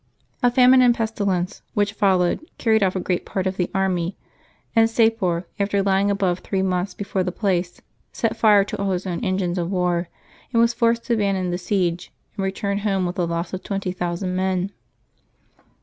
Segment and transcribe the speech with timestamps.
[0.41, 4.17] A famine and pestilence, which followed, carried off a great part of the army;
[4.75, 7.79] and Sapor, after lying above three months before the place,
[8.11, 10.09] set fire to all his own engines of war,
[10.51, 13.91] and was forced to abandon the siege and return home with the loss of twenty
[13.91, 14.71] thousand men.